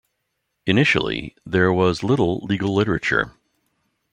Initially, 0.65 1.35
there 1.45 1.71
was 1.71 2.01
little 2.01 2.39
legal 2.43 2.73
literature. 2.73 3.35